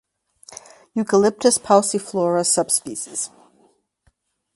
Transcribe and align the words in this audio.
Eucalyptus 0.99 1.59
pauciflora 1.59 2.43
subsp. 2.53 3.29